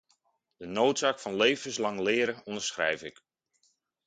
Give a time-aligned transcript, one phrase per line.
[0.57, 3.23] De noodzaak van levenslang leren onderschrijf ik.